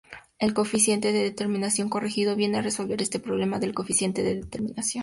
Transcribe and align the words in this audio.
El 0.39 0.55
coeficiente 0.55 1.11
de 1.11 1.21
determinación 1.21 1.87
corregido 1.87 2.35
viene 2.35 2.57
a 2.57 2.63
resolver 2.63 2.99
este 3.03 3.19
problema 3.19 3.59
del 3.59 3.75
coeficiente 3.75 4.23
de 4.23 4.33
determinación. 4.37 4.99